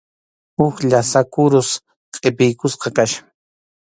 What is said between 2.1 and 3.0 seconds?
qʼipiykusqa